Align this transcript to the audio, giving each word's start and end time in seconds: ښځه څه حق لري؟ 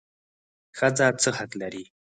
ښځه 0.77 1.07
څه 1.21 1.29
حق 1.37 1.51
لري؟ 1.61 1.83